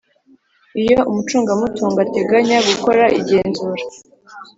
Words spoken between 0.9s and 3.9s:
Umucungamutungo ateganya gukora igenzura